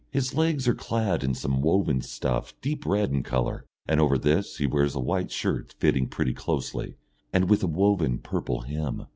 His 0.09 0.33
legs 0.33 0.67
are 0.67 0.73
clad 0.73 1.23
in 1.23 1.35
some 1.35 1.61
woven 1.61 2.01
stuff 2.01 2.55
deep 2.59 2.87
red 2.87 3.11
in 3.11 3.21
colour, 3.21 3.65
and 3.87 3.99
over 3.99 4.17
this 4.17 4.57
he 4.57 4.65
wears 4.65 4.95
a 4.95 4.99
white 4.99 5.29
shirt 5.29 5.75
fitting 5.77 6.07
pretty 6.07 6.33
closely, 6.33 6.95
and 7.31 7.47
with 7.51 7.61
a 7.61 7.67
woven 7.67 8.17
purple 8.17 8.61
hem. 8.61 9.05